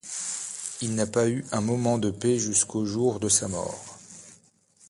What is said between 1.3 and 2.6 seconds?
un moment de paix